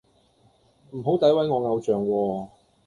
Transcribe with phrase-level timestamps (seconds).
[0.93, 2.49] 唔好詆毀我偶像喎